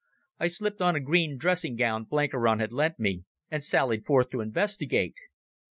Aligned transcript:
I 0.39 0.47
slipped 0.47 0.81
on 0.81 0.95
a 0.95 0.99
green 0.99 1.37
dressing 1.37 1.75
gown 1.75 2.05
Blenkiron 2.05 2.57
had 2.59 2.71
lent 2.73 2.97
me, 2.97 3.25
and 3.51 3.63
sallied 3.63 4.03
forth 4.03 4.31
to 4.31 4.41
investigate. 4.41 5.13